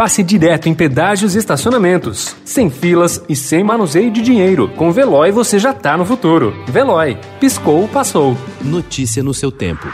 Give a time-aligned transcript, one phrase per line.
[0.00, 2.34] passe direto em pedágios e estacionamentos.
[2.42, 4.66] Sem filas e sem manuseio de dinheiro.
[4.74, 6.54] Com Veloy você já tá no futuro.
[6.66, 7.18] Veloy.
[7.38, 8.34] Piscou, passou.
[8.62, 9.86] Notícia no seu tempo.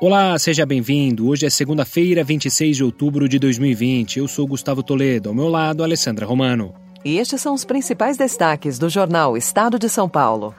[0.00, 1.28] Olá, seja bem-vindo.
[1.28, 4.20] Hoje é segunda-feira, 26 de outubro de 2020.
[4.20, 6.72] Eu sou Gustavo Toledo, ao meu lado, Alessandra Romano.
[7.04, 10.54] E estes são os principais destaques do jornal Estado de São Paulo.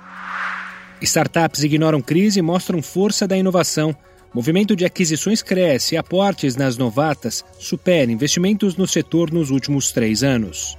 [1.01, 3.95] Startups ignoram crise e mostram força da inovação.
[4.33, 10.23] Movimento de aquisições cresce e aportes nas novatas supera investimentos no setor nos últimos três
[10.23, 10.77] anos.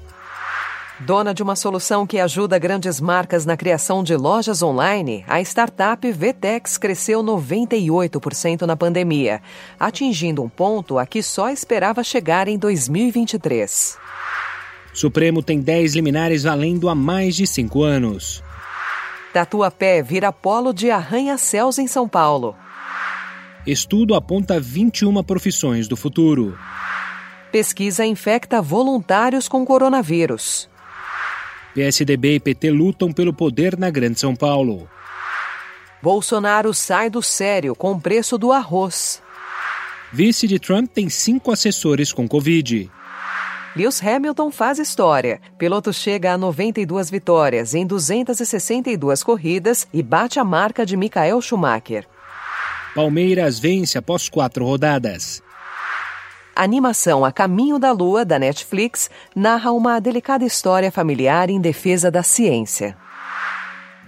[1.01, 6.11] Dona de uma solução que ajuda grandes marcas na criação de lojas online, a startup
[6.13, 9.43] Vtex cresceu 98% na pandemia,
[9.81, 13.99] atingindo um ponto a que só esperava chegar em 2023.
[14.95, 18.43] Supremo tem 10 liminares valendo há mais de cinco anos.
[19.33, 22.55] Tatuapé vira polo de arranha-céus em São Paulo.
[23.67, 26.59] Estudo aponta 21 profissões do futuro.
[27.51, 30.69] Pesquisa infecta voluntários com coronavírus.
[31.75, 34.89] PSDB e PT lutam pelo poder na Grande São Paulo.
[36.03, 39.23] Bolsonaro sai do sério com o preço do arroz.
[40.13, 42.91] Vice de Trump tem cinco assessores com Covid.
[43.75, 45.41] Lewis Hamilton faz história.
[45.57, 52.07] Piloto chega a 92 vitórias em 262 corridas e bate a marca de Michael Schumacher.
[52.95, 55.43] Palmeiras vence após quatro rodadas.
[56.55, 62.11] A animação A Caminho da Lua, da Netflix, narra uma delicada história familiar em defesa
[62.11, 62.95] da ciência.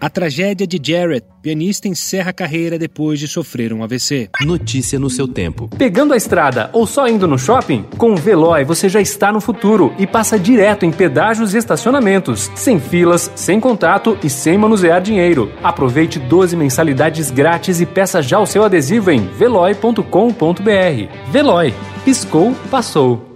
[0.04, 4.28] A tragédia de Jarrett, pianista encerra a carreira depois de sofrer um AVC.
[4.42, 5.66] Notícia no seu tempo.
[5.78, 7.86] Pegando a estrada ou só indo no shopping?
[7.96, 12.50] Com o Veloy você já está no futuro e passa direto em pedágios e estacionamentos,
[12.54, 15.50] sem filas, sem contato e sem manusear dinheiro.
[15.62, 20.02] Aproveite 12 mensalidades grátis e peça já o seu adesivo em veloy.com.br.
[21.32, 21.72] Veloy.
[22.04, 23.33] Piscou, passou.